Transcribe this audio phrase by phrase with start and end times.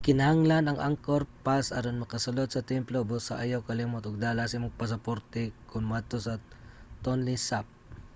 [0.03, 4.79] gikinahanglan ang angkor pass aron makasulod sa templo busa ayaw kalimot og dala sa imong
[4.81, 6.33] pasaporte kon moadto sa
[7.03, 7.67] tonle sap